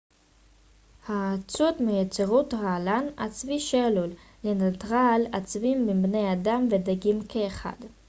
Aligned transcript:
האצות 1.07 1.79
מייצרות 1.79 2.53
רעלן 2.53 3.03
עצבי 3.17 3.59
שעלול 3.59 4.09
לנטרל 4.43 5.21
עצבים 5.31 5.87
בבני 5.87 6.33
אדם 6.33 6.67
ודגים 6.71 7.19
כאחד 7.29 7.75